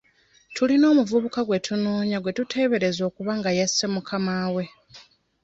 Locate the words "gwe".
1.47-1.57, 2.19-2.31